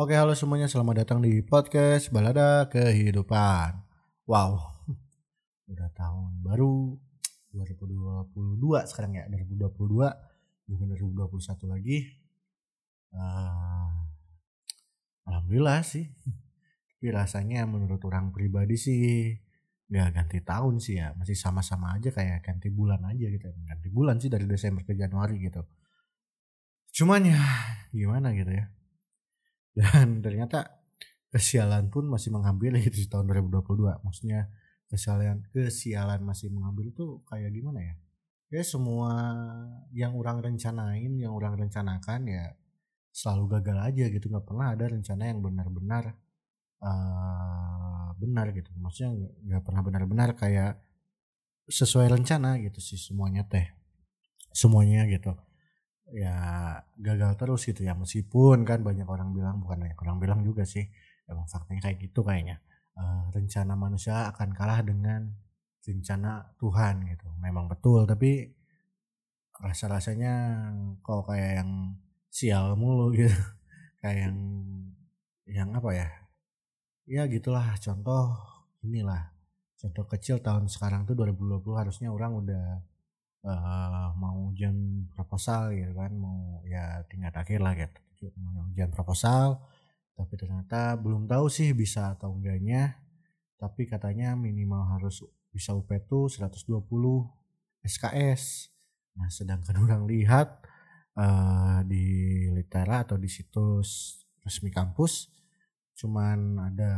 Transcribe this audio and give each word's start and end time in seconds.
Oke, 0.00 0.16
halo 0.16 0.32
semuanya. 0.32 0.64
Selamat 0.64 1.04
datang 1.04 1.20
di 1.20 1.44
podcast 1.44 2.08
Balada 2.08 2.64
Kehidupan. 2.72 3.84
Wow, 4.24 4.56
udah 5.76 5.92
tahun 5.92 6.40
baru 6.40 6.96
2022 7.52 8.40
sekarang 8.88 9.20
ya, 9.20 9.28
2022 9.28 9.68
bukan 10.72 10.86
2021 10.96 11.68
lagi. 11.68 12.16
Uh, 13.12 13.92
Alhamdulillah 15.28 15.84
sih. 15.84 16.08
Tapi 16.96 17.06
rasanya 17.12 17.68
menurut 17.68 18.00
orang 18.08 18.32
pribadi 18.32 18.80
sih 18.80 19.36
nggak 19.92 20.16
ganti 20.16 20.40
tahun 20.40 20.80
sih 20.80 20.96
ya, 20.96 21.12
masih 21.12 21.36
sama-sama 21.36 21.92
aja 22.00 22.08
kayak 22.08 22.40
ganti 22.40 22.72
bulan 22.72 23.04
aja 23.04 23.28
gitu. 23.28 23.52
Ganti 23.68 23.92
bulan 23.92 24.16
sih 24.16 24.32
dari 24.32 24.48
Desember 24.48 24.80
ke 24.80 24.96
Januari 24.96 25.36
gitu. 25.44 25.60
Cuman 26.96 27.20
ya 27.20 27.44
gimana 27.92 28.32
gitu 28.32 28.48
ya 28.48 28.79
dan 29.80 30.20
ternyata 30.20 30.80
kesialan 31.30 31.88
pun 31.88 32.10
masih 32.10 32.34
menghampiri 32.34 32.82
di 32.84 33.06
tahun 33.06 33.30
2022 33.30 34.04
maksudnya 34.04 34.50
kesialan 34.90 35.46
kesialan 35.54 36.20
masih 36.26 36.50
mengambil 36.50 36.90
itu 36.90 37.22
kayak 37.30 37.54
gimana 37.54 37.80
ya? 37.80 37.94
Ya 38.50 38.62
semua 38.66 39.14
yang 39.94 40.18
orang 40.18 40.42
rencanain 40.42 41.14
yang 41.14 41.30
orang 41.30 41.54
rencanakan 41.54 42.26
ya 42.26 42.58
selalu 43.14 43.58
gagal 43.58 43.78
aja 43.78 44.04
gitu. 44.10 44.26
Nggak 44.26 44.46
pernah 44.50 44.74
ada 44.74 44.90
rencana 44.90 45.22
yang 45.30 45.38
benar-benar 45.38 46.18
uh, 46.82 48.10
benar 48.18 48.50
gitu. 48.50 48.74
Maksudnya 48.74 49.14
nggak 49.46 49.62
pernah 49.62 49.82
benar-benar 49.86 50.34
kayak 50.34 50.82
sesuai 51.70 52.10
rencana 52.10 52.58
gitu 52.58 52.82
sih 52.82 52.98
semuanya 52.98 53.46
teh. 53.46 53.70
Semuanya 54.50 55.06
gitu 55.06 55.30
ya 56.14 56.36
gagal 56.98 57.32
terus 57.38 57.62
gitu 57.66 57.86
ya 57.86 57.94
meskipun 57.94 58.66
kan 58.66 58.82
banyak 58.82 59.06
orang 59.06 59.30
bilang 59.30 59.62
bukan 59.62 59.78
banyak 59.86 59.98
orang 60.02 60.16
bilang 60.18 60.40
juga 60.42 60.66
sih 60.66 60.86
emang 61.30 61.46
faktanya 61.46 61.86
kayak 61.86 61.98
gitu 62.10 62.26
kayaknya 62.26 62.58
uh, 62.98 63.30
rencana 63.30 63.78
manusia 63.78 64.26
akan 64.30 64.50
kalah 64.52 64.82
dengan 64.82 65.30
rencana 65.80 66.54
Tuhan 66.60 67.08
gitu. 67.08 67.28
Memang 67.40 67.66
betul 67.70 68.04
tapi 68.04 68.52
rasa 69.60 69.92
rasanya 69.92 70.34
kok 71.04 71.28
kayak 71.28 71.60
yang 71.60 72.00
sial 72.32 72.78
mulu 72.80 73.12
gitu 73.18 73.28
kayak 74.00 74.30
yang 74.30 74.38
yang 75.44 75.68
apa 75.76 75.90
ya 75.92 76.08
ya 77.04 77.22
gitulah 77.28 77.76
contoh 77.76 78.40
inilah 78.80 79.36
contoh 79.76 80.04
kecil 80.08 80.40
tahun 80.40 80.72
sekarang 80.72 81.04
tuh 81.04 81.12
2020 81.12 81.60
harusnya 81.76 82.08
orang 82.08 82.40
udah 82.40 82.80
uh, 83.44 84.12
mau 84.16 84.52
ujian 84.52 85.06
proposal 85.12 85.72
gitu 85.72 85.92
kan 85.96 86.12
mau 86.12 86.60
ya 86.68 87.04
tingkat 87.08 87.34
akhir 87.36 87.60
lah 87.60 87.74
gitu. 87.76 88.28
Mau 88.36 88.68
ujian 88.72 88.92
proposal 88.92 89.60
tapi 90.16 90.36
ternyata 90.36 91.00
belum 91.00 91.24
tahu 91.24 91.48
sih 91.48 91.72
bisa 91.72 92.16
atau 92.16 92.36
enggaknya. 92.36 93.00
Tapi 93.60 93.84
katanya 93.84 94.32
minimal 94.36 94.88
harus 94.96 95.24
bisa 95.52 95.76
UP 95.76 95.90
itu 95.92 96.30
120 96.30 96.86
SKS 97.84 98.72
nah 99.10 99.26
sedangkan 99.26 99.74
orang 99.84 100.06
lihat 100.06 100.62
uh, 101.18 101.82
di 101.82 102.46
litera 102.54 103.02
atau 103.02 103.18
di 103.18 103.26
situs 103.26 104.22
resmi 104.46 104.70
kampus 104.70 105.28
cuman 105.98 106.56
ada 106.72 106.92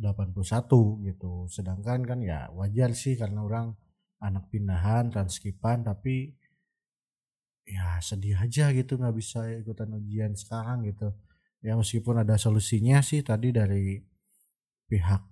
81 0.00 0.64
gitu. 1.12 1.44
Sedangkan 1.52 2.00
kan 2.08 2.18
ya 2.24 2.48
wajar 2.56 2.96
sih 2.96 3.20
karena 3.20 3.44
orang 3.44 3.76
anak 4.20 4.52
pindahan 4.52 5.08
transkipan 5.08 5.80
tapi 5.80 6.36
ya 7.64 8.00
sedih 8.04 8.36
aja 8.36 8.68
gitu 8.76 9.00
nggak 9.00 9.16
bisa 9.16 9.46
ikutan 9.60 9.90
ujian 9.96 10.36
sekarang 10.36 10.84
gitu. 10.88 11.12
Ya 11.60 11.76
meskipun 11.76 12.24
ada 12.24 12.40
solusinya 12.40 13.04
sih 13.04 13.20
tadi 13.20 13.52
dari 13.52 14.00
pihak 14.88 15.22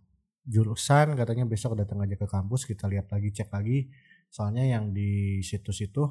jurusan 0.48 1.16
katanya 1.16 1.44
besok 1.44 1.76
datang 1.76 2.00
aja 2.04 2.16
ke 2.16 2.24
kampus 2.28 2.64
kita 2.64 2.88
lihat 2.88 3.12
lagi 3.12 3.28
cek 3.32 3.48
lagi. 3.52 3.88
Soalnya 4.28 4.64
yang 4.76 4.92
di 4.92 5.40
situs 5.40 5.80
itu 5.84 6.04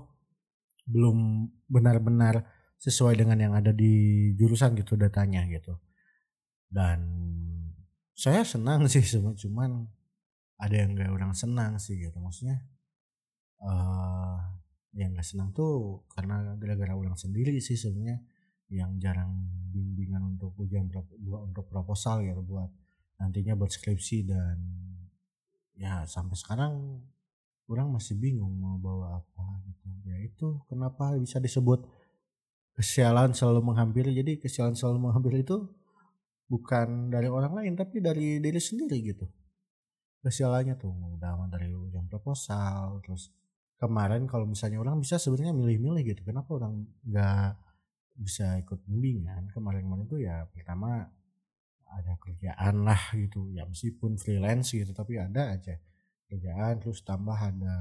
belum 0.87 1.49
benar-benar 1.69 2.45
sesuai 2.77 3.17
dengan 3.17 3.37
yang 3.41 3.53
ada 3.57 3.73
di 3.73 4.33
jurusan 4.37 4.77
gitu 4.77 4.97
datanya 4.97 5.45
gitu. 5.49 5.77
Dan 6.69 6.99
saya 8.17 8.41
senang 8.41 8.85
sih 8.91 9.05
cuman 9.13 9.85
ada 10.57 10.75
yang 10.75 10.97
gak 10.97 11.13
orang 11.13 11.33
senang 11.37 11.77
sih 11.77 11.97
gitu. 12.01 12.17
Maksudnya 12.17 12.57
uh, 13.61 14.37
yang 14.97 15.13
gak 15.13 15.25
senang 15.25 15.53
tuh 15.53 16.05
karena 16.09 16.57
gara-gara 16.57 16.93
orang 16.97 17.13
sendiri 17.13 17.61
sih 17.61 17.77
sebenarnya 17.77 18.17
yang 18.67 18.99
jarang 18.99 19.31
bimbingan 19.71 20.35
untuk 20.35 20.51
ujian 20.59 20.91
untuk 21.23 21.65
proposal 21.71 22.19
gitu 22.25 22.43
buat 22.43 22.67
nantinya 23.21 23.55
buat 23.55 23.71
skripsi 23.71 24.27
dan 24.27 24.57
ya 25.77 26.03
sampai 26.03 26.35
sekarang 26.35 26.99
orang 27.71 27.87
masih 27.95 28.17
bingung 28.17 28.51
mau 28.57 28.75
bawa 28.81 29.21
apa 29.21 29.45
gitu. 29.69 29.87
Ya 30.09 30.17
itu 30.19 30.47
kenapa 30.67 31.13
bisa 31.15 31.37
disebut 31.37 31.85
kesialan 32.75 33.37
selalu 33.37 33.61
menghampiri. 33.73 34.11
Jadi 34.17 34.41
kesialan 34.41 34.73
selalu 34.73 35.09
menghampiri 35.09 35.45
itu 35.45 35.69
bukan 36.47 37.11
dari 37.11 37.27
orang 37.27 37.53
lain 37.53 37.73
tapi 37.75 37.99
dari 37.99 38.39
diri 38.39 38.61
sendiri 38.63 38.97
gitu 39.03 39.27
kesialannya 40.25 40.75
tuh 40.75 40.91
udah 40.91 41.47
dari 41.49 41.71
ujian 41.73 42.09
proposal 42.09 42.99
terus 43.05 43.29
kemarin 43.77 44.25
kalau 44.25 44.49
misalnya 44.49 44.81
orang 44.81 44.97
bisa 44.97 45.21
sebenarnya 45.21 45.53
milih-milih 45.53 46.03
gitu 46.03 46.21
kenapa 46.25 46.49
orang 46.57 46.85
nggak 47.05 47.53
bisa 48.17 48.57
ikut 48.57 48.81
bimbingan 48.89 49.53
kemarin-kemarin 49.53 50.09
itu 50.09 50.17
ya 50.25 50.49
pertama 50.49 51.05
ada 51.87 52.13
kerjaan 52.17 52.83
lah 52.83 52.99
gitu 53.13 53.53
ya 53.53 53.63
meskipun 53.69 54.17
freelance 54.17 54.73
gitu 54.73 54.91
tapi 54.91 55.21
ada 55.21 55.53
aja 55.53 55.77
kerjaan 56.27 56.81
terus 56.81 57.05
tambah 57.05 57.37
ada 57.37 57.75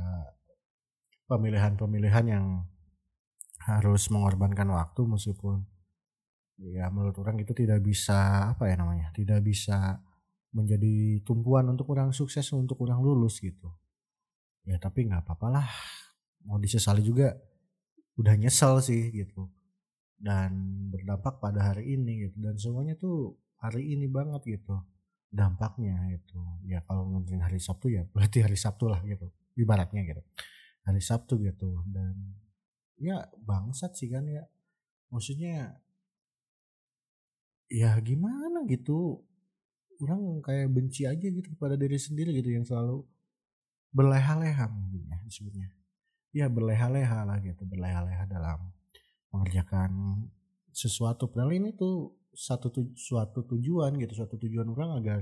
pemilihan-pemilihan 1.26 2.26
yang 2.28 2.47
harus 3.66 4.06
mengorbankan 4.12 4.70
waktu 4.70 5.03
meskipun 5.03 5.66
ya 6.62 6.86
menurut 6.92 7.16
orang 7.18 7.42
itu 7.42 7.53
tidak 7.53 7.82
bisa 7.82 8.53
apa 8.54 8.70
ya 8.70 8.78
namanya 8.78 9.10
tidak 9.10 9.42
bisa 9.42 9.98
menjadi 10.56 11.20
tumpuan 11.20 11.68
untuk 11.68 11.92
orang 11.92 12.16
sukses 12.16 12.48
untuk 12.56 12.80
orang 12.88 13.04
lulus 13.04 13.44
gitu. 13.44 13.68
Ya 14.64 14.80
tapi 14.80 15.04
nggak 15.04 15.28
apa-apa 15.28 15.60
lah. 15.60 15.68
Mau 16.48 16.56
disesali 16.56 17.04
juga 17.04 17.36
udah 18.16 18.34
nyesel 18.40 18.80
sih 18.80 19.12
gitu. 19.12 19.52
Dan 20.16 20.88
berdampak 20.88 21.36
pada 21.44 21.60
hari 21.72 22.00
ini 22.00 22.24
gitu. 22.24 22.36
Dan 22.40 22.56
semuanya 22.56 22.96
tuh 22.96 23.36
hari 23.60 23.92
ini 23.92 24.08
banget 24.08 24.42
gitu 24.48 24.80
dampaknya 25.26 25.98
itu 26.14 26.38
ya 26.64 26.80
kalau 26.86 27.04
ngomongin 27.04 27.42
hari 27.42 27.58
Sabtu 27.58 27.90
ya 27.90 28.06
berarti 28.14 28.46
hari 28.46 28.56
Sabtu 28.56 28.88
lah 28.88 29.02
gitu 29.04 29.28
ibaratnya 29.56 30.04
gitu. 30.04 30.22
Hari 30.86 31.02
Sabtu 31.02 31.40
gitu. 31.42 31.82
Dan 31.88 32.14
ya 33.00 33.26
bangsat 33.42 33.96
sih 33.98 34.12
kan 34.12 34.28
ya. 34.28 34.44
Maksudnya 35.10 35.74
ya 37.66 37.98
gimana 37.98 38.62
gitu 38.70 39.26
orang 40.02 40.40
kayak 40.44 40.68
benci 40.72 41.08
aja 41.08 41.26
gitu 41.26 41.52
pada 41.56 41.74
diri 41.78 41.96
sendiri 41.96 42.34
gitu 42.36 42.50
yang 42.52 42.64
selalu 42.66 43.04
berleha-leha 43.92 44.66
mungkin 44.68 45.08
ya 45.08 45.18
disebutnya. 45.24 45.68
Ya 46.36 46.46
berleha-leha 46.52 47.24
lah 47.24 47.38
gitu 47.40 47.64
berleha-leha 47.64 48.28
dalam 48.28 48.72
mengerjakan 49.32 49.92
sesuatu. 50.72 51.32
Padahal 51.32 51.56
ini 51.56 51.72
tuh 51.72 52.12
satu 52.36 52.68
tu, 52.68 52.92
suatu 52.92 53.48
tujuan 53.48 53.96
gitu 53.96 54.12
suatu 54.12 54.36
tujuan 54.36 54.68
orang 54.68 55.00
agar 55.00 55.20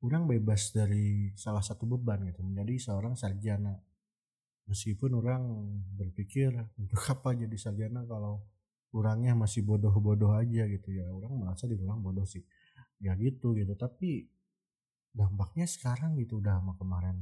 orang 0.00 0.24
bebas 0.24 0.72
dari 0.72 1.36
salah 1.36 1.60
satu 1.60 1.84
beban 1.84 2.24
gitu 2.32 2.40
menjadi 2.40 2.92
seorang 2.92 3.12
sarjana. 3.12 3.76
Meskipun 4.68 5.16
orang 5.16 5.42
berpikir 5.96 6.52
untuk 6.80 7.00
apa 7.12 7.36
jadi 7.36 7.56
sarjana 7.56 8.08
kalau 8.08 8.40
orangnya 8.96 9.36
masih 9.36 9.64
bodoh-bodoh 9.68 10.32
aja 10.32 10.64
gitu 10.64 10.88
ya 10.96 11.04
orang 11.12 11.32
merasa 11.36 11.68
di 11.68 11.76
orang 11.76 12.00
bodoh 12.00 12.24
sih 12.24 12.40
ya 12.98 13.14
gitu 13.18 13.54
gitu 13.54 13.74
tapi 13.78 14.26
dampaknya 15.14 15.66
sekarang 15.66 16.18
gitu 16.18 16.38
udah 16.42 16.58
sama 16.58 16.74
kemarin 16.78 17.16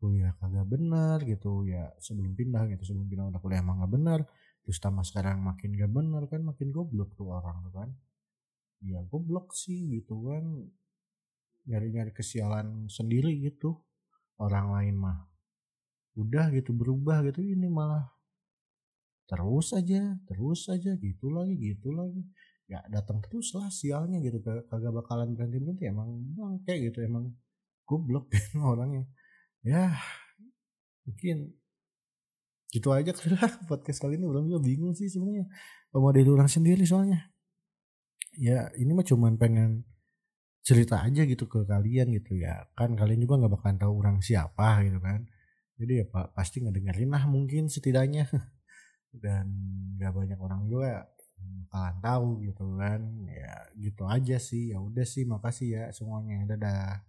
kuliah 0.00 0.32
kagak 0.40 0.64
bener 0.64 1.20
gitu 1.28 1.68
ya 1.68 1.92
sebelum 2.00 2.32
pindah 2.32 2.64
gitu 2.72 2.82
sebelum 2.88 3.06
pindah 3.06 3.26
udah 3.30 3.40
kuliah 3.44 3.60
emang 3.60 3.84
gak 3.84 3.92
bener 3.92 4.20
terus 4.64 4.80
tambah 4.80 5.04
sekarang 5.04 5.44
makin 5.44 5.76
gak 5.76 5.92
bener 5.92 6.24
kan 6.30 6.40
makin 6.40 6.72
goblok 6.72 7.12
tuh 7.18 7.28
orang 7.32 7.60
tuh 7.68 7.72
kan. 7.74 7.90
Ya 8.80 9.04
goblok 9.04 9.52
sih 9.52 10.00
gitu 10.00 10.24
kan 10.24 10.44
nyari-nyari 11.68 12.16
kesialan 12.16 12.88
sendiri 12.88 13.36
gitu 13.44 13.76
orang 14.40 14.72
lain 14.72 14.96
mah 14.96 15.28
udah 16.16 16.48
gitu 16.56 16.72
berubah 16.72 17.20
gitu 17.28 17.44
ini 17.44 17.68
malah 17.68 18.08
terus 19.28 19.76
aja 19.76 20.16
terus 20.26 20.66
aja 20.66 20.96
gitu 20.96 21.28
lagi 21.30 21.54
gitu 21.60 21.92
lagi 21.92 22.24
ya 22.70 22.86
datang 22.86 23.18
terus 23.18 23.50
lah 23.58 23.66
sialnya 23.66 24.22
gitu 24.22 24.38
kagak 24.46 24.94
bakalan 24.94 25.34
berhenti 25.34 25.58
berhenti 25.58 25.84
emang 25.90 26.22
bangke 26.38 26.78
gitu 26.78 27.02
emang 27.02 27.34
goblok 27.82 28.30
gitu 28.34 28.62
orangnya. 28.62 29.10
Ya 29.66 29.98
mungkin 31.02 31.58
gitu 32.70 32.94
aja 32.94 33.10
kira 33.10 33.42
podcast 33.70 33.98
kali 33.98 34.14
ini. 34.14 34.30
Orang 34.30 34.46
juga 34.46 34.62
bingung 34.62 34.94
sih 34.94 35.10
sebenarnya 35.10 35.50
mau 35.90 36.14
dari 36.14 36.30
orang 36.30 36.46
sendiri 36.46 36.86
soalnya. 36.86 37.34
Ya 38.38 38.70
ini 38.78 38.94
mah 38.94 39.02
cuman 39.02 39.34
pengen 39.34 39.82
cerita 40.62 41.02
aja 41.02 41.26
gitu 41.26 41.50
ke 41.50 41.66
kalian 41.66 42.14
gitu 42.14 42.38
ya. 42.38 42.70
Kan 42.78 42.94
kalian 42.94 43.18
juga 43.18 43.42
nggak 43.42 43.52
bakalan 43.58 43.76
tahu 43.82 43.92
orang 43.98 44.16
siapa 44.22 44.86
gitu 44.86 45.02
kan. 45.02 45.26
Jadi 45.74 45.92
ya 45.98 46.06
pak 46.06 46.38
pasti 46.38 46.62
dengerin 46.62 47.10
lah 47.10 47.26
mungkin 47.26 47.66
setidaknya. 47.66 48.30
Dan 49.10 49.50
nggak 49.98 50.14
banyak 50.14 50.38
orang 50.38 50.70
juga 50.70 51.10
bakalan 51.66 51.96
tahu 52.02 52.28
gitu 52.46 52.64
kan. 52.80 53.00
Ya 53.30 53.54
gitu 53.78 54.02
aja 54.06 54.36
sih. 54.40 54.72
Ya 54.72 54.78
udah 54.82 55.06
sih 55.06 55.24
makasih 55.28 55.68
ya 55.76 55.84
semuanya. 55.96 56.56
Dadah. 56.56 57.02